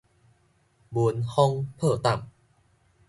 [0.03, 0.05] 聞
[1.27, 2.23] 風破膽